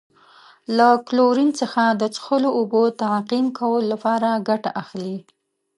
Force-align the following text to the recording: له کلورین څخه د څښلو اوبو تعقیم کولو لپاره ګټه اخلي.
له 0.77 0.87
کلورین 1.07 1.51
څخه 1.61 1.83
د 2.01 2.03
څښلو 2.15 2.49
اوبو 2.59 2.83
تعقیم 3.01 3.45
کولو 3.59 3.87
لپاره 3.93 4.29
ګټه 4.49 4.69
اخلي. 4.83 5.17